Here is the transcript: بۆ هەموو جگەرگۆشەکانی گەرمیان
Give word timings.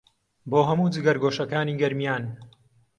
بۆ 0.49 0.59
هەموو 0.69 0.91
جگەرگۆشەکانی 0.93 1.79
گەرمیان 1.81 2.23